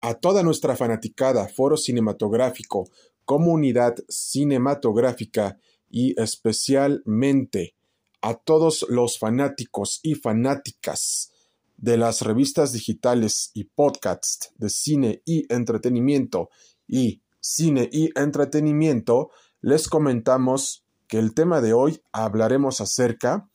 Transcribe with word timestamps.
a 0.00 0.14
toda 0.14 0.42
nuestra 0.42 0.76
fanaticada, 0.76 1.48
foro 1.48 1.76
cinematográfico, 1.76 2.88
comunidad 3.24 3.96
cinematográfica 4.08 5.58
y 5.90 6.20
especialmente 6.20 7.74
a 8.20 8.34
todos 8.34 8.86
los 8.88 9.18
fanáticos 9.18 10.00
y 10.02 10.14
fanáticas 10.14 11.32
de 11.76 11.96
las 11.96 12.22
revistas 12.22 12.72
digitales 12.72 13.50
y 13.54 13.64
podcasts 13.64 14.52
de 14.56 14.68
cine 14.68 15.22
y 15.24 15.52
entretenimiento 15.52 16.50
y 16.86 17.22
cine 17.40 17.88
y 17.92 18.10
entretenimiento, 18.18 19.30
les 19.60 19.88
comentamos 19.88 20.84
que 21.06 21.18
el 21.18 21.34
tema 21.34 21.60
de 21.60 21.72
hoy 21.72 22.02
hablaremos 22.12 22.80
acerca 22.80 23.48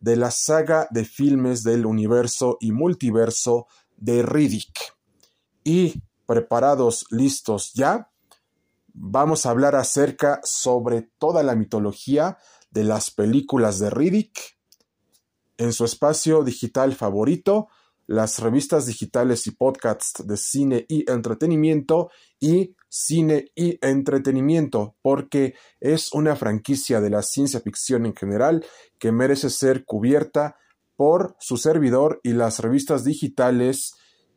de 0.00 0.16
la 0.16 0.30
saga 0.30 0.88
de 0.90 1.04
filmes 1.04 1.62
del 1.62 1.86
universo 1.86 2.58
y 2.60 2.72
multiverso 2.72 3.66
de 3.96 4.22
Riddick. 4.22 4.93
Y 5.64 6.02
preparados, 6.26 7.06
listos 7.10 7.72
ya, 7.74 8.10
vamos 8.92 9.44
a 9.44 9.50
hablar 9.50 9.74
acerca 9.74 10.40
sobre 10.44 11.02
toda 11.18 11.42
la 11.42 11.54
mitología 11.56 12.38
de 12.70 12.84
las 12.84 13.10
películas 13.10 13.78
de 13.78 13.90
Riddick 13.90 14.58
en 15.56 15.72
su 15.72 15.84
espacio 15.84 16.42
digital 16.42 16.94
favorito, 16.94 17.68
las 18.06 18.38
revistas 18.40 18.86
digitales 18.86 19.46
y 19.46 19.52
podcasts 19.52 20.26
de 20.26 20.36
cine 20.36 20.84
y 20.88 21.10
entretenimiento 21.10 22.10
y 22.38 22.76
cine 22.88 23.46
y 23.54 23.78
entretenimiento, 23.80 24.96
porque 25.00 25.54
es 25.80 26.12
una 26.12 26.36
franquicia 26.36 27.00
de 27.00 27.10
la 27.10 27.22
ciencia 27.22 27.60
ficción 27.60 28.04
en 28.04 28.14
general 28.14 28.64
que 28.98 29.10
merece 29.10 29.48
ser 29.48 29.84
cubierta 29.84 30.56
por 30.96 31.34
su 31.40 31.56
servidor 31.56 32.20
y 32.22 32.34
las 32.34 32.60
revistas 32.60 33.04
digitales 33.04 33.94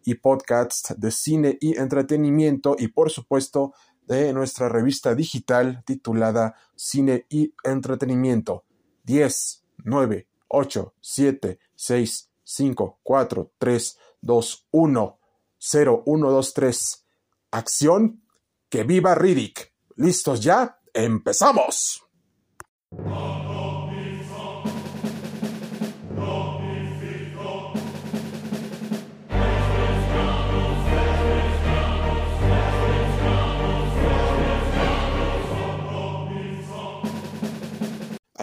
y 0.07 0.15
podcasts 0.15 0.95
de 0.97 1.11
cine 1.11 1.57
y 1.59 1.77
entretenimiento 1.77 2.77
y 2.79 2.87
por 2.87 3.11
supuesto 3.11 3.73
de 4.07 4.31
nuestra 4.31 4.69
revista 4.69 5.13
digital 5.13 5.83
titulada 5.85 6.55
Cine 6.77 7.25
y 7.29 7.53
Entretenimiento. 7.61 8.63
10, 9.03 9.65
9, 9.83 10.27
8, 10.47 10.93
7, 11.01 11.59
6, 11.75 12.29
5, 12.41 12.99
4, 13.03 13.51
3, 13.57 13.97
2, 14.21 14.67
1, 14.71 15.19
0, 15.57 16.03
1, 16.05 16.31
2, 16.31 16.53
3. 16.53 17.05
Acción. 17.51 18.21
Que 18.69 18.83
viva 18.83 19.13
Riddick. 19.13 19.73
¿Listos 19.97 20.41
ya? 20.41 20.79
¡Empezamos! 20.93 22.03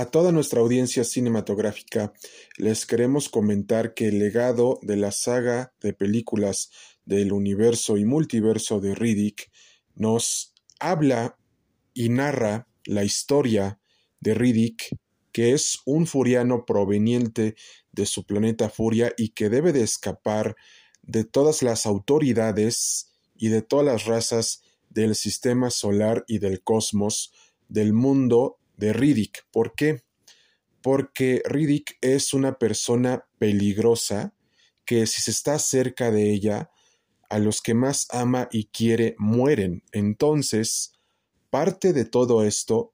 A 0.05 0.10
toda 0.10 0.33
nuestra 0.33 0.60
audiencia 0.60 1.02
cinematográfica 1.02 2.12
les 2.58 2.84
queremos 2.84 3.30
comentar 3.30 3.94
que 3.94 4.08
el 4.08 4.19
legado 4.19 4.78
de 4.83 4.98
la 4.98 5.12
saga 5.12 5.72
de 5.80 5.94
películas 5.94 6.69
del 7.06 7.33
universo 7.33 7.97
y 7.97 8.05
multiverso 8.05 8.80
de 8.80 8.94
Riddick 8.94 9.50
nos 9.94 10.52
habla 10.78 11.38
y 11.94 12.10
narra 12.10 12.69
la 12.84 13.02
historia 13.02 13.80
de 14.20 14.34
Riddick, 14.34 14.94
que 15.32 15.55
es 15.55 15.78
un 15.86 16.06
furiano 16.06 16.66
proveniente 16.66 17.56
de 17.91 18.05
su 18.05 18.27
planeta 18.27 18.69
Furia 18.69 19.10
y 19.16 19.30
que 19.30 19.48
debe 19.48 19.72
de 19.72 19.84
escapar 19.84 20.55
de 21.00 21.25
todas 21.25 21.62
las 21.62 21.86
autoridades 21.86 23.10
y 23.34 23.48
de 23.48 23.62
todas 23.62 23.86
las 23.86 24.05
razas 24.05 24.60
del 24.91 25.14
sistema 25.14 25.70
solar 25.70 26.27
y 26.28 26.41
del 26.41 26.62
cosmos, 26.62 27.32
del 27.70 27.94
mundo 27.94 28.58
de 28.77 28.92
Riddick. 28.92 29.47
¿Por 29.50 29.75
qué? 29.75 30.03
Porque 30.83 31.43
Riddick 31.44 31.97
es 32.00 32.34
una 32.34 32.59
persona 32.59 33.26
peligrosa 33.38 34.34
que 34.84 35.06
si 35.06 35.22
se 35.22 35.31
está 35.31 35.59
cerca 35.59 36.10
de 36.10 36.32
ella, 36.32 36.71
a 37.31 37.38
los 37.38 37.62
que 37.62 37.75
más 37.75 38.06
ama 38.10 38.49
y 38.53 38.66
quiere 38.66 39.16
mueren. 39.19 39.82
Entonces, 39.93 40.93
parte 41.50 41.93
de 41.93 42.04
todo 42.04 42.44
esto, 42.44 42.93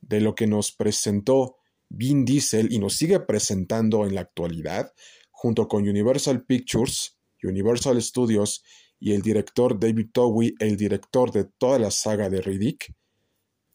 de 0.00 0.20
lo 0.20 0.34
que 0.34 0.46
nos 0.46 0.72
presentó 0.72 1.56
Vin 1.88 2.24
Diesel 2.24 2.72
y 2.72 2.78
nos 2.78 2.96
sigue 2.96 3.20
presentando 3.20 4.04
en 4.06 4.14
la 4.14 4.22
actualidad, 4.22 4.92
junto 5.30 5.68
con 5.68 5.88
Universal 5.88 6.44
Pictures, 6.44 7.16
Universal 7.42 8.00
Studios 8.02 8.62
y 8.98 9.12
el 9.12 9.22
director 9.22 9.78
David 9.78 10.08
Towie, 10.12 10.54
el 10.58 10.76
director 10.76 11.30
de 11.30 11.44
toda 11.44 11.78
la 11.78 11.90
saga 11.90 12.28
de 12.28 12.42
Riddick, 12.42 12.94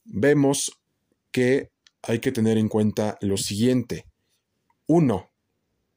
vemos 0.04 0.83
que 1.34 1.72
hay 2.02 2.20
que 2.20 2.32
tener 2.32 2.58
en 2.58 2.70
cuenta 2.70 3.18
lo 3.20 3.36
siguiente. 3.36 4.06
1. 4.88 5.30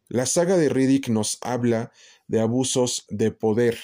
La 0.09 0.27
saga 0.27 0.57
de 0.57 0.69
Riddick 0.69 1.09
nos 1.09 1.39
habla 1.43 1.93
de 2.27 2.41
abusos 2.41 3.05
de 3.09 3.31
poder 3.31 3.79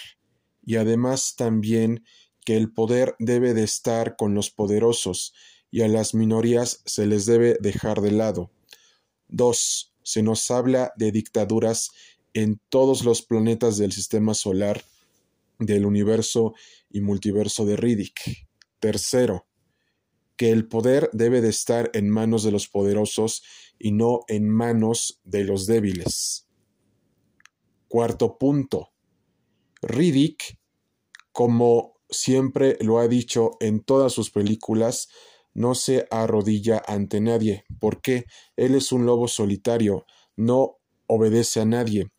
y 0.64 0.76
además 0.76 1.34
también 1.36 2.04
que 2.44 2.56
el 2.56 2.72
poder 2.72 3.14
debe 3.18 3.54
de 3.54 3.64
estar 3.64 4.16
con 4.16 4.34
los 4.34 4.50
poderosos 4.50 5.34
y 5.70 5.82
a 5.82 5.88
las 5.88 6.14
minorías 6.14 6.82
se 6.86 7.06
les 7.06 7.26
debe 7.26 7.56
dejar 7.60 8.00
de 8.00 8.12
lado. 8.12 8.50
2. 9.28 9.94
Se 10.02 10.22
nos 10.22 10.50
habla 10.50 10.92
de 10.96 11.12
dictaduras 11.12 11.90
en 12.34 12.60
todos 12.68 13.04
los 13.04 13.22
planetas 13.22 13.76
del 13.78 13.92
sistema 13.92 14.34
solar, 14.34 14.82
del 15.58 15.86
universo 15.86 16.54
y 16.90 17.00
multiverso 17.00 17.64
de 17.64 17.76
Riddick. 17.76 18.46
Tercero, 18.80 19.46
que 20.36 20.50
el 20.50 20.66
poder 20.66 21.10
debe 21.12 21.40
de 21.40 21.48
estar 21.48 21.90
en 21.94 22.08
manos 22.08 22.42
de 22.42 22.52
los 22.52 22.68
poderosos 22.68 23.42
y 23.78 23.92
no 23.92 24.20
en 24.28 24.48
manos 24.48 25.20
de 25.24 25.44
los 25.44 25.66
débiles. 25.66 26.46
Cuarto 27.88 28.38
punto. 28.38 28.90
Riddick, 29.82 30.58
como 31.32 31.94
siempre 32.08 32.78
lo 32.80 32.98
ha 32.98 33.08
dicho 33.08 33.52
en 33.60 33.82
todas 33.82 34.12
sus 34.12 34.30
películas, 34.30 35.08
no 35.54 35.74
se 35.74 36.06
arrodilla 36.10 36.82
ante 36.86 37.20
nadie, 37.20 37.64
porque 37.78 38.24
él 38.56 38.74
es 38.74 38.92
un 38.92 39.04
lobo 39.04 39.28
solitario, 39.28 40.06
no 40.36 40.78
obedece 41.06 41.60
a 41.60 41.64
nadie, 41.64 42.10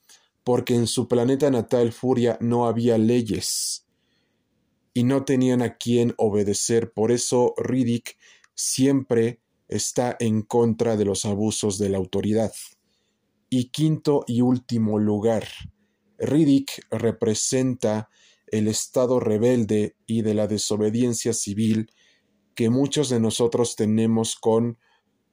porque 0.43 0.75
en 0.75 0.87
su 0.87 1.07
planeta 1.07 1.49
natal 1.49 1.93
Furia 1.93 2.37
no 2.41 2.67
había 2.67 2.97
leyes 2.97 3.82
y 4.93 5.03
no 5.03 5.25
tenían 5.25 5.61
a 5.61 5.77
quién 5.77 6.13
obedecer. 6.17 6.91
Por 6.91 7.11
eso 7.11 7.53
Riddick 7.57 8.17
siempre 8.53 9.39
está 9.67 10.15
en 10.19 10.43
contra 10.43 10.95
de 10.95 11.05
los 11.05 11.25
abusos 11.25 11.77
de 11.77 11.89
la 11.89 11.97
autoridad. 11.97 12.53
Y 13.49 13.69
quinto 13.69 14.23
y 14.27 14.41
último 14.41 14.99
lugar, 14.99 15.47
Riddick 16.17 16.85
representa 16.91 18.09
el 18.47 18.67
estado 18.67 19.19
rebelde 19.19 19.95
y 20.05 20.21
de 20.21 20.35
la 20.35 20.47
desobediencia 20.47 21.33
civil 21.33 21.91
que 22.55 22.69
muchos 22.69 23.09
de 23.09 23.19
nosotros 23.19 23.75
tenemos 23.75 24.35
con 24.35 24.77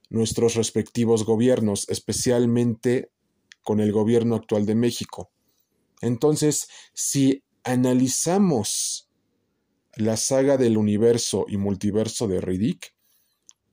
nuestros 0.09 0.55
respectivos 0.55 1.25
gobiernos, 1.25 1.89
especialmente 1.89 3.11
con 3.63 3.81
el 3.81 3.93
gobierno 3.93 4.37
actual 4.37 4.65
de 4.65 4.75
México. 4.75 5.31
Entonces, 6.01 6.69
si 6.95 7.45
analizamos 7.63 9.10
la 9.97 10.17
saga 10.17 10.57
del 10.57 10.77
universo 10.77 11.47
y 11.49 11.57
multiverso 11.57 12.29
de 12.29 12.41
Riddick, 12.41 12.95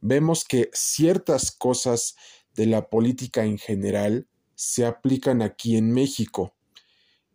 vemos 0.02 0.46
que 0.46 0.70
ciertas 0.74 1.52
cosas 1.52 2.16
de 2.56 2.66
la 2.66 2.90
política 2.90 3.46
en 3.46 3.58
general 3.58 4.28
se 4.56 4.86
aplican 4.86 5.42
aquí 5.42 5.78
en 5.78 5.92
México. 5.92 6.56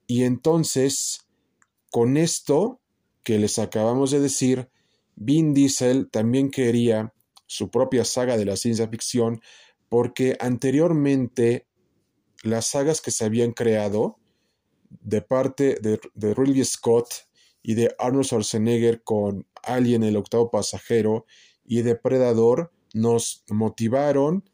Y 0.07 0.25
entonces, 0.25 1.27
con 1.91 2.17
esto 2.17 2.81
que 3.23 3.39
les 3.39 3.59
acabamos 3.59 4.11
de 4.11 4.21
decir, 4.21 4.69
Vin 5.15 5.55
Diesel 5.55 6.11
también 6.11 6.51
quería 6.51 7.15
su 7.47 7.71
propia 7.71 8.05
saga 8.05 8.37
de 8.37 8.45
la 8.45 8.57
ciencia 8.57 8.89
ficción 8.89 9.41
porque 9.89 10.37
anteriormente 10.41 11.67
las 12.43 12.67
sagas 12.67 13.01
que 13.01 13.11
se 13.11 13.25
habían 13.25 13.53
creado 13.53 14.19
de 14.89 15.23
parte 15.23 15.77
de, 15.81 16.01
de 16.15 16.35
Ridley 16.35 16.65
Scott 16.65 17.29
y 17.63 17.75
de 17.75 17.95
Arnold 17.99 18.27
Schwarzenegger 18.27 19.03
con 19.03 19.47
Alien 19.63 20.03
el 20.03 20.17
octavo 20.17 20.51
pasajero 20.51 21.27
y 21.65 21.83
Depredador 21.83 22.73
nos 22.95 23.45
motivaron 23.49 24.49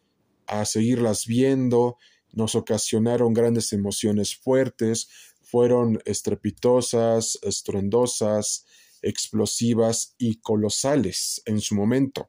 a 0.47 0.65
seguirlas 0.65 1.27
viendo, 1.27 1.97
nos 2.33 2.55
ocasionaron 2.55 3.35
grandes 3.35 3.73
emociones 3.73 4.37
fuertes, 4.37 5.09
fueron 5.43 6.01
estrepitosas, 6.05 7.39
estruendosas, 7.43 8.67
explosivas 9.03 10.15
y 10.19 10.41
colosales 10.41 11.43
en 11.47 11.61
su 11.61 11.75
momento. 11.75 12.29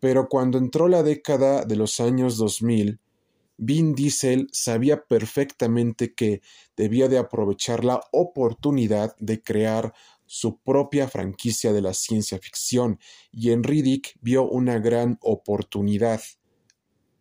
Pero 0.00 0.28
cuando 0.28 0.58
entró 0.58 0.88
la 0.88 1.02
década 1.02 1.64
de 1.64 1.76
los 1.76 2.00
años 2.00 2.36
2000 2.36 3.00
Vin 3.58 3.94
Diesel 3.94 4.48
sabía 4.52 5.04
perfectamente 5.04 6.14
que 6.14 6.42
debía 6.76 7.08
de 7.08 7.18
aprovechar 7.18 7.84
la 7.84 8.00
oportunidad 8.12 9.16
de 9.18 9.42
crear 9.42 9.94
su 10.26 10.58
propia 10.58 11.08
franquicia 11.08 11.72
de 11.72 11.80
la 11.80 11.94
ciencia 11.94 12.38
ficción 12.38 12.98
y 13.32 13.52
en 13.52 13.62
Riddick 13.62 14.18
vio 14.20 14.44
una 14.48 14.78
gran 14.78 15.18
oportunidad 15.22 16.20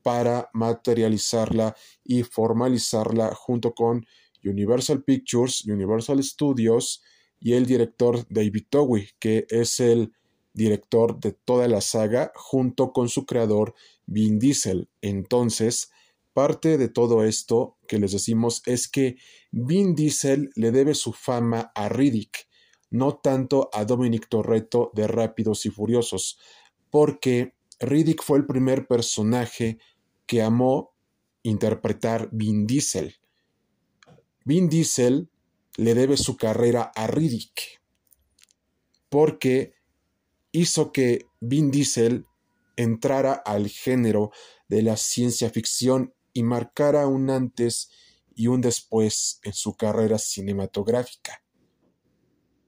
para 0.02 0.50
materializarla 0.54 1.76
y 2.04 2.24
formalizarla 2.24 3.34
junto 3.34 3.74
con 3.74 4.06
Universal 4.44 5.04
Pictures, 5.04 5.66
Universal 5.66 6.22
Studios 6.24 7.02
y 7.40 7.54
el 7.54 7.66
director 7.66 8.26
David 8.30 8.66
Towie, 8.70 9.10
que 9.20 9.46
es 9.50 9.80
el 9.80 10.14
director 10.54 11.20
de 11.20 11.32
toda 11.32 11.68
la 11.68 11.82
saga 11.82 12.32
junto 12.36 12.92
con 12.92 13.10
su 13.10 13.26
creador 13.26 13.74
Vin 14.06 14.40
Diesel. 14.40 14.90
Entonces, 15.02 15.92
parte 16.36 16.78
de 16.78 16.90
todo 16.90 17.24
esto 17.24 17.78
que 17.88 17.98
les 17.98 18.12
decimos 18.12 18.62
es 18.66 18.90
que 18.90 19.16
Vin 19.52 19.96
Diesel 19.96 20.52
le 20.56 20.72
debe 20.72 20.94
su 20.94 21.14
fama 21.14 21.72
a 21.74 21.88
Riddick, 21.88 22.50
no 22.90 23.16
tanto 23.16 23.70
a 23.72 23.86
Dominic 23.86 24.28
Torretto 24.28 24.92
de 24.94 25.08
Rápidos 25.08 25.66
y 25.66 25.70
Furiosos, 25.70 26.38
porque 26.90 27.56
Riddick 27.80 28.22
fue 28.22 28.38
el 28.38 28.46
primer 28.46 28.86
personaje 28.86 29.78
que 30.26 30.42
amó 30.42 30.94
interpretar 31.42 32.28
Vin 32.34 32.68
Diesel. 32.68 33.16
Vin 34.44 34.68
Diesel 34.68 35.30
le 35.78 35.94
debe 35.94 36.18
su 36.18 36.36
carrera 36.36 36.92
a 36.96 37.08
Riddick, 37.08 37.82
porque 39.08 39.74
hizo 40.52 40.92
que 40.92 41.28
Vin 41.40 41.72
Diesel 41.72 42.26
entrara 42.76 43.32
al 43.32 43.70
género 43.70 44.32
de 44.68 44.82
la 44.82 44.98
ciencia 44.98 45.50
ficción 45.50 46.14
y 46.36 46.44
marcara 46.44 47.08
un 47.08 47.30
antes 47.32 47.90
y 48.36 48.48
un 48.48 48.62
después 48.62 49.40
en 49.44 49.54
su 49.54 49.76
carrera 49.76 50.20
cinematográfica. 50.20 51.42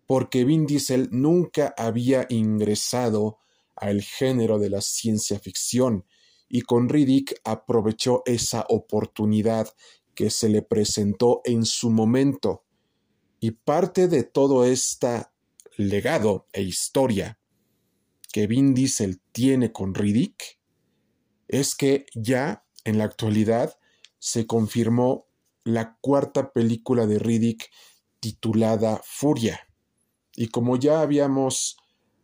Porque 0.07 0.45
Vin 0.45 0.65
Diesel 0.65 1.09
nunca 1.11 1.75
había 1.77 2.25
ingresado 2.29 3.39
al 3.75 4.01
género 4.01 4.57
de 4.57 4.69
la 4.69 4.79
ciencia 4.81 5.37
ficción 5.37 6.05
y 6.47 6.61
con 6.61 6.87
Riddick 6.87 7.41
aprovechó 7.43 8.23
esa 8.25 8.65
oportunidad 8.69 9.67
que 10.15 10.29
se 10.29 10.47
le 10.47 10.61
presentó 10.61 11.41
en 11.43 11.65
su 11.65 11.91
momento. 11.91 12.63
Y 13.41 13.51
parte 13.51 14.07
de 14.07 14.23
todo 14.23 14.63
este 14.63 15.25
legado 15.75 16.47
e 16.53 16.61
historia 16.61 17.37
que 18.31 18.47
Vin 18.47 18.73
Diesel 18.73 19.19
tiene 19.33 19.73
con 19.73 19.93
Riddick 19.93 20.57
es 21.49 21.75
que 21.75 22.05
ya 22.15 22.66
en 22.87 22.97
la 22.97 23.03
actualidad 23.03 23.77
se 24.17 24.47
confirmó 24.47 25.27
la 25.65 25.97
cuarta 25.99 26.53
película 26.53 27.05
de 27.05 27.19
Riddick 27.19 27.69
titulada 28.21 29.01
Furia. 29.03 29.59
Y 30.35 30.47
como 30.47 30.77
ya 30.77 31.01
habíamos 31.01 31.77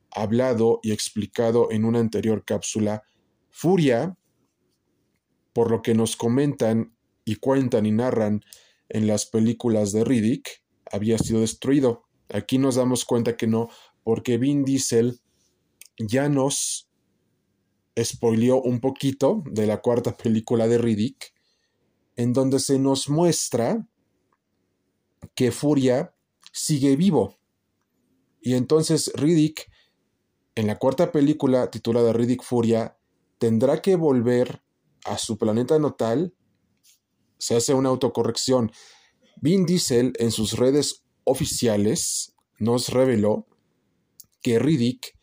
hablado 0.09 0.79
y 0.81 0.93
explicado 0.93 1.69
en 1.69 1.83
una 1.83 1.99
anterior 1.99 2.45
cápsula, 2.45 3.03
Furia, 3.49 4.17
por 5.51 5.69
lo 5.69 5.81
que 5.81 5.93
nos 5.93 6.15
comentan 6.15 6.95
y 7.25 7.35
cuentan 7.35 7.85
y 7.85 7.91
narran 7.91 8.41
en 8.87 9.05
las 9.05 9.25
películas 9.25 9.91
de 9.91 10.05
Riddick, 10.05 10.63
había 10.91 11.17
sido 11.17 11.41
destruido. 11.41 12.05
Aquí 12.29 12.57
nos 12.57 12.75
damos 12.75 13.03
cuenta 13.03 13.35
que 13.35 13.47
no, 13.47 13.67
porque 14.03 14.37
Vin 14.37 14.63
Diesel 14.63 15.19
ya 15.97 16.29
nos 16.29 16.89
spoileó 18.01 18.61
un 18.61 18.79
poquito 18.79 19.43
de 19.45 19.67
la 19.67 19.81
cuarta 19.81 20.15
película 20.17 20.67
de 20.67 20.77
Riddick, 20.77 21.33
en 22.15 22.33
donde 22.33 22.59
se 22.59 22.79
nos 22.79 23.09
muestra 23.09 23.87
que 25.35 25.51
Furia 25.51 26.15
sigue 26.51 26.95
vivo. 26.95 27.39
Y 28.41 28.55
entonces 28.55 29.11
Riddick, 29.15 29.69
en 30.55 30.67
la 30.67 30.77
cuarta 30.77 31.11
película 31.11 31.71
titulada 31.71 32.13
Riddick 32.13 32.43
Furia, 32.43 32.97
tendrá 33.37 33.81
que 33.81 33.95
volver 33.95 34.63
a 35.05 35.17
su 35.17 35.37
planeta 35.37 35.79
natal. 35.79 36.35
Se 37.37 37.55
hace 37.55 37.73
una 37.73 37.89
autocorrección. 37.89 38.71
Vin 39.41 39.65
Diesel 39.65 40.13
en 40.19 40.31
sus 40.31 40.53
redes 40.53 41.03
oficiales 41.23 42.35
nos 42.59 42.89
reveló 42.89 43.47
que 44.41 44.59
Riddick 44.59 45.17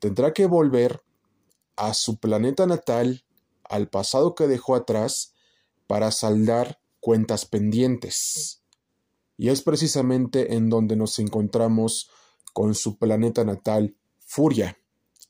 tendrá 0.00 0.32
que 0.32 0.46
volver 0.46 1.03
a 1.76 1.94
su 1.94 2.18
planeta 2.18 2.66
natal, 2.66 3.24
al 3.64 3.88
pasado 3.88 4.34
que 4.34 4.46
dejó 4.46 4.74
atrás, 4.74 5.34
para 5.86 6.10
saldar 6.10 6.80
cuentas 7.00 7.44
pendientes. 7.44 8.62
Y 9.36 9.48
es 9.48 9.62
precisamente 9.62 10.54
en 10.54 10.70
donde 10.70 10.96
nos 10.96 11.18
encontramos 11.18 12.10
con 12.52 12.74
su 12.74 12.98
planeta 12.98 13.44
natal, 13.44 13.96
Furia, 14.20 14.78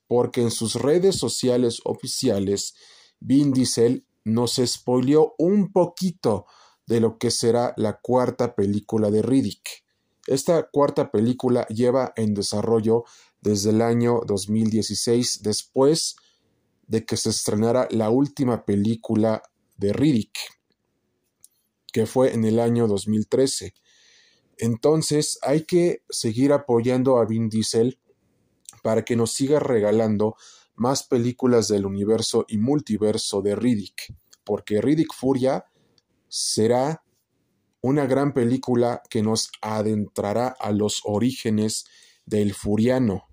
porque 0.07 0.43
en 0.43 0.51
sus 0.51 0.75
redes 0.75 1.17
sociales 1.17 1.81
oficiales, 1.85 2.75
Vin 3.19 3.53
Diesel 3.53 4.07
nos 4.25 4.61
spoileó 4.65 5.35
un 5.39 5.73
poquito 5.73 6.47
de 6.87 7.01
lo 7.01 7.19
que 7.19 7.31
será 7.31 7.73
la 7.77 7.99
cuarta 8.01 8.55
película 8.55 9.11
de 9.11 9.23
Riddick. 9.23 9.85
Esta 10.27 10.69
cuarta 10.71 11.11
película 11.11 11.67
lleva 11.69 12.13
en 12.17 12.35
desarrollo 12.35 13.05
desde 13.41 13.71
el 13.71 13.83
año 13.83 14.21
2016, 14.27 15.43
después 15.43 16.17
de 16.87 17.05
que 17.05 17.17
se 17.17 17.31
estrenara 17.31 17.89
la 17.91 18.11
última 18.11 18.65
película 18.65 19.43
de 19.77 19.93
Riddick, 19.93 20.39
que 21.93 22.07
fue 22.07 22.35
en 22.35 22.45
el 22.45 22.59
año 22.59 22.87
2013. 22.87 23.75
Entonces 24.59 25.39
hay 25.43 25.65
que 25.65 26.03
seguir 26.09 26.53
apoyando 26.53 27.19
a 27.19 27.25
Vin 27.25 27.49
Diesel 27.49 27.99
para 28.83 29.05
que 29.05 29.17
nos 29.17 29.33
siga 29.33 29.59
regalando 29.61 30.37
más 30.75 31.05
películas 31.05 31.69
del 31.69 31.87
universo 31.87 32.45
y 32.49 32.59
multiverso 32.59 33.43
de 33.43 33.57
Riddick, 33.57 34.15
porque 34.45 34.81
Riddick 34.81 35.15
Furia 35.15 35.67
será 36.29 37.05
una 37.81 38.07
gran 38.07 38.33
película 38.33 39.03
que 39.09 39.23
nos 39.23 39.51
adentrará 39.61 40.49
a 40.49 40.73
los 40.73 41.03
orígenes 41.05 41.85
del 42.27 42.55
Furiano, 42.55 43.29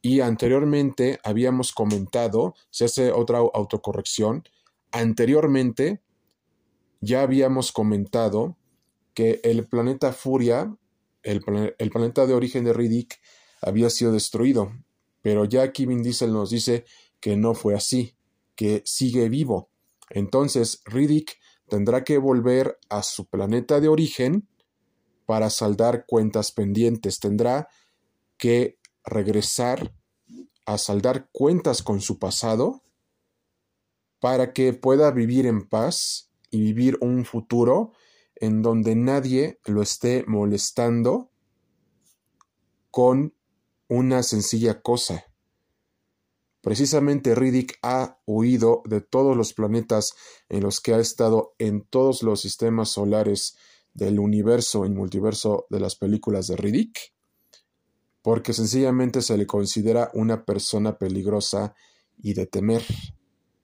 y 0.00 0.20
anteriormente 0.20 1.18
habíamos 1.24 1.72
comentado, 1.72 2.54
se 2.70 2.84
hace 2.84 3.12
otra 3.12 3.38
autocorrección, 3.38 4.44
anteriormente 4.92 6.00
ya 7.00 7.22
habíamos 7.22 7.72
comentado 7.72 8.56
que 9.14 9.40
el 9.42 9.66
planeta 9.66 10.12
Furia, 10.12 10.76
el, 11.22 11.40
planeta 11.40 12.26
de 12.26 12.34
origen 12.34 12.64
de 12.64 12.72
Riddick, 12.72 13.20
había 13.60 13.90
sido 13.90 14.12
destruido, 14.12 14.72
pero 15.22 15.44
ya 15.44 15.62
aquí 15.62 15.86
Vin 15.86 16.02
Diesel 16.02 16.32
nos 16.32 16.50
dice 16.50 16.84
que 17.20 17.36
no 17.36 17.54
fue 17.54 17.74
así, 17.74 18.14
que 18.54 18.82
sigue 18.84 19.28
vivo. 19.28 19.70
Entonces 20.10 20.82
Riddick 20.84 21.38
tendrá 21.68 22.04
que 22.04 22.18
volver 22.18 22.78
a 22.88 23.02
su 23.02 23.26
planeta 23.26 23.80
de 23.80 23.88
origen 23.88 24.48
para 25.26 25.50
saldar 25.50 26.06
cuentas 26.06 26.52
pendientes, 26.52 27.18
tendrá 27.20 27.68
que 28.38 28.77
regresar 29.08 29.92
a 30.66 30.78
saldar 30.78 31.28
cuentas 31.32 31.82
con 31.82 32.00
su 32.00 32.18
pasado 32.18 32.82
para 34.20 34.52
que 34.52 34.72
pueda 34.72 35.10
vivir 35.10 35.46
en 35.46 35.68
paz 35.68 36.30
y 36.50 36.60
vivir 36.60 36.98
un 37.00 37.24
futuro 37.24 37.92
en 38.36 38.62
donde 38.62 38.94
nadie 38.94 39.60
lo 39.64 39.82
esté 39.82 40.24
molestando 40.26 41.30
con 42.90 43.34
una 43.88 44.22
sencilla 44.22 44.80
cosa. 44.82 45.24
Precisamente 46.60 47.34
Riddick 47.34 47.78
ha 47.82 48.20
huido 48.26 48.82
de 48.84 49.00
todos 49.00 49.36
los 49.36 49.54
planetas 49.54 50.14
en 50.48 50.62
los 50.62 50.80
que 50.80 50.94
ha 50.94 50.98
estado 50.98 51.54
en 51.58 51.86
todos 51.86 52.22
los 52.22 52.40
sistemas 52.40 52.90
solares 52.90 53.56
del 53.94 54.18
universo 54.18 54.84
y 54.84 54.90
multiverso 54.90 55.66
de 55.70 55.80
las 55.80 55.96
películas 55.96 56.46
de 56.48 56.56
Riddick 56.56 57.14
porque 58.22 58.52
sencillamente 58.52 59.22
se 59.22 59.36
le 59.36 59.46
considera 59.46 60.10
una 60.14 60.44
persona 60.44 60.98
peligrosa 60.98 61.74
y 62.20 62.34
de 62.34 62.46
temer. 62.46 62.84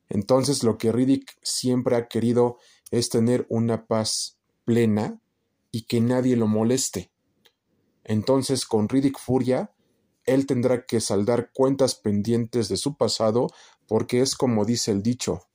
Entonces 0.09 0.63
lo 0.63 0.79
que 0.79 0.93
Riddick 0.93 1.37
siempre 1.43 1.97
ha 1.97 2.09
querido 2.09 2.59
es 2.91 3.09
tener 3.09 3.47
una 3.49 3.87
paz 3.87 4.39
plena 4.65 5.21
y 5.71 5.83
que 5.83 6.01
nadie 6.01 6.37
lo 6.37 6.47
moleste. 6.47 7.11
Entonces 8.05 8.67
con 8.67 8.89
Riddick 8.89 9.19
Furia, 9.19 9.73
él 10.25 10.47
tendrá 10.47 10.87
que 10.87 11.01
saldar 11.01 11.51
cuentas 11.53 11.95
pendientes 11.95 12.69
de 12.69 12.77
su 12.77 12.97
pasado 12.97 13.49
porque 13.87 14.21
es 14.21 14.35
como 14.37 14.65
dice 14.65 14.91
el 14.91 15.03
dicho, 15.03 15.47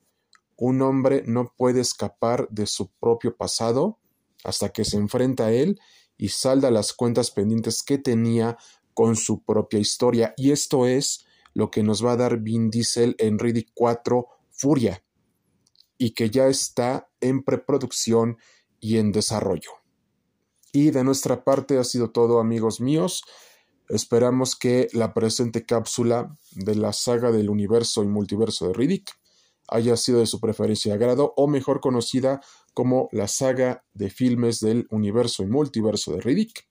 un 0.58 0.82
hombre 0.82 1.24
no 1.25 1.53
puede 1.56 1.79
escapar 1.79 2.48
de 2.50 2.68
su 2.68 2.89
propio 3.00 3.36
pasado 3.36 3.98
hasta 4.44 4.70
que 4.70 4.84
se 4.84 4.98
enfrenta 4.98 5.46
a 5.46 5.51
él 5.51 5.79
y 6.18 6.29
salda 6.29 6.70
las 6.70 6.94
cuentas 6.94 7.32
pendientes 7.32 7.82
que 7.82 7.98
tenía 7.98 8.58
con 9.00 9.15
su 9.15 9.46
propia 9.46 9.79
historia. 9.79 10.34
Y 10.36 10.51
esto 10.51 10.86
es 10.86 11.25
lo 11.53 11.72
que 11.72 11.84
nos 11.84 12.03
va 12.06 12.12
a 12.12 12.18
dar 12.18 12.39
Vin 12.39 12.70
Diesel 12.70 13.15
en 13.18 13.39
Riddick 13.39 13.70
4 13.74 14.27
Furia. 14.51 15.01
y 15.98 16.12
que 16.12 16.29
ya 16.29 16.48
está 16.48 17.10
en 17.22 17.44
preproducción 17.44 18.38
y 18.82 18.98
en 18.98 19.13
desarrollo. 19.13 19.72
Y 20.74 20.91
de 20.91 21.06
nuestra 21.06 21.46
parte 21.46 21.77
ha 21.77 21.86
sido 21.86 22.12
todo 22.12 22.41
amigos 22.41 22.82
míos. 22.82 23.24
Esperamos 23.88 24.58
que 24.58 24.89
la 24.91 25.13
presente 25.13 25.65
cápsula 25.65 26.36
de 26.51 26.75
la 26.75 26.91
saga 26.91 27.32
del 27.32 27.50
universo 27.50 28.03
y 28.03 28.08
multiverso 28.08 28.68
de 28.68 28.74
Riddick 28.74 29.18
haya 29.70 29.96
sido 29.96 30.20
de 30.20 30.25
su 30.25 30.41
preferencia 30.41 30.89
y 30.89 30.96
agrado, 30.96 31.34
o 31.38 31.48
mejor 31.48 31.79
conocida 31.79 32.41
como 32.74 33.08
la 33.13 33.29
saga 33.29 33.86
de 33.94 34.10
filmes 34.10 34.60
del 34.60 34.88
universo 34.89 35.44
y 35.44 35.48
multiverso 35.48 36.12
de 36.12 36.20
Riddick. 36.20 36.68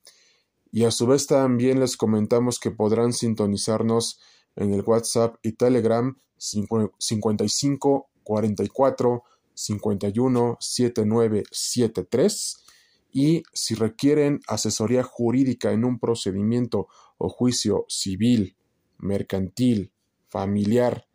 Y 0.71 0.85
a 0.85 0.91
su 0.91 1.07
vez 1.07 1.27
también 1.27 1.81
les 1.81 1.97
comentamos 1.97 2.59
que 2.59 2.71
podrán 2.71 3.13
sintonizarnos 3.13 4.21
en 4.57 4.75
el 4.75 4.83
WhatsApp 4.83 5.37
y 5.43 5.53
Telegram 5.53 6.19
55 6.37 8.11
44 8.23 9.23
51 9.55 10.57
7973 10.61 12.65
y 13.11 13.43
si 13.53 13.75
requieren 13.75 14.41
asesoría 14.47 15.03
jurídica 15.03 15.73
en 15.73 15.85
un 15.85 15.99
procedimiento 15.99 16.87
o 17.17 17.29
juicio 17.29 17.87
civil, 17.89 18.57
mercantil, 18.99 19.93
familiar 20.29 21.09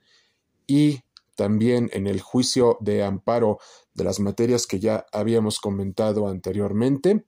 y 0.67 1.01
también 1.35 1.89
en 1.93 2.07
el 2.07 2.21
juicio 2.21 2.77
de 2.81 3.03
amparo 3.03 3.59
de 3.93 4.03
las 4.03 4.19
materias 4.19 4.67
que 4.67 4.79
ya 4.79 5.05
habíamos 5.11 5.59
comentado 5.59 6.27
anteriormente, 6.27 7.25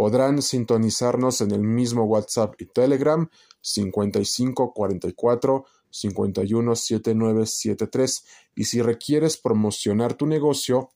podrán 0.00 0.40
sintonizarnos 0.40 1.42
en 1.42 1.50
el 1.50 1.60
mismo 1.60 2.04
WhatsApp 2.04 2.54
y 2.58 2.64
Telegram 2.64 3.28
55 3.60 4.72
44 4.72 5.66
51 5.90 6.74
7973 6.74 8.24
y 8.54 8.64
si 8.64 8.80
requieres 8.80 9.36
promocionar 9.36 10.14
tu 10.14 10.24
negocio 10.24 10.88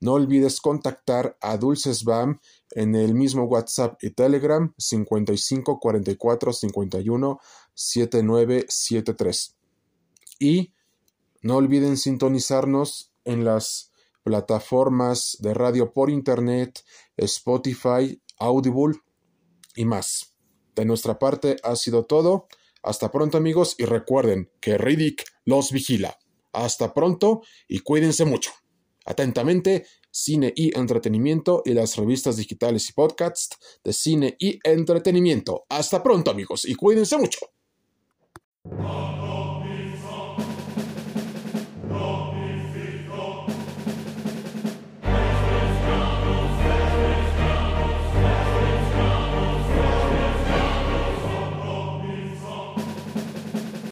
no 0.00 0.14
olvides 0.14 0.60
contactar 0.60 1.36
a 1.40 1.56
Dulces 1.56 2.02
Bam 2.02 2.40
en 2.72 2.96
el 2.96 3.14
mismo 3.14 3.44
WhatsApp 3.44 4.02
y 4.02 4.10
Telegram 4.10 4.74
55 4.76 5.78
44 5.78 6.52
51 6.52 7.40
7973. 7.74 9.56
Y 10.40 10.72
no 11.42 11.54
olviden 11.54 11.96
sintonizarnos 11.96 13.12
en 13.24 13.44
las 13.44 13.89
plataformas 14.22 15.36
de 15.40 15.54
radio 15.54 15.92
por 15.92 16.10
internet, 16.10 16.82
Spotify, 17.16 18.20
Audible 18.38 18.98
y 19.74 19.84
más. 19.84 20.34
De 20.74 20.84
nuestra 20.84 21.18
parte 21.18 21.56
ha 21.62 21.76
sido 21.76 22.04
todo. 22.04 22.48
Hasta 22.82 23.10
pronto 23.10 23.36
amigos 23.36 23.74
y 23.78 23.84
recuerden 23.84 24.50
que 24.60 24.78
Riddick 24.78 25.24
los 25.44 25.70
vigila. 25.72 26.18
Hasta 26.52 26.94
pronto 26.94 27.42
y 27.68 27.80
cuídense 27.80 28.24
mucho. 28.24 28.52
Atentamente, 29.04 29.86
Cine 30.10 30.52
y 30.56 30.76
Entretenimiento 30.76 31.62
y 31.64 31.74
las 31.74 31.96
revistas 31.96 32.36
digitales 32.36 32.88
y 32.88 32.92
podcasts 32.92 33.56
de 33.84 33.92
cine 33.92 34.36
y 34.38 34.58
entretenimiento. 34.64 35.64
Hasta 35.68 36.02
pronto 36.02 36.30
amigos 36.30 36.64
y 36.64 36.74
cuídense 36.74 37.16
mucho. 37.18 37.38